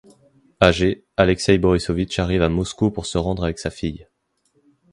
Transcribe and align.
Âgé 0.59 1.05
Alexei 1.15 1.59
Borisovitch 1.59 2.17
arrive 2.17 2.41
à 2.41 2.49
Moscou 2.49 2.89
pour 2.89 3.05
se 3.05 3.19
rendre 3.19 3.43
avec 3.43 3.59
sa 3.59 3.69
fille. 3.69 4.07